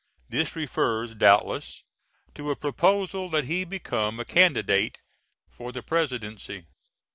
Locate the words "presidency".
5.83-6.65